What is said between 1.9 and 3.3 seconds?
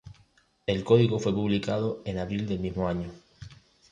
en abril del mismo año.